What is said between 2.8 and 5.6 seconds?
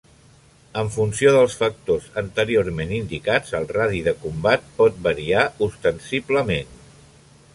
indicats el radi de combat pot variar